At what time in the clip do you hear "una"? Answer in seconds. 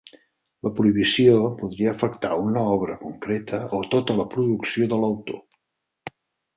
2.47-2.65